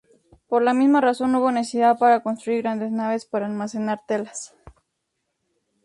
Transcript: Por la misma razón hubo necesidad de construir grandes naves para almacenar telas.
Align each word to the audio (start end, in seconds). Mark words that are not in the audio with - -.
Por 0.47 0.63
la 0.63 0.73
misma 0.73 0.99
razón 0.99 1.35
hubo 1.35 1.51
necesidad 1.51 1.95
de 1.99 2.23
construir 2.23 2.63
grandes 2.63 2.91
naves 2.91 3.27
para 3.27 3.45
almacenar 3.45 4.01
telas. 4.07 4.55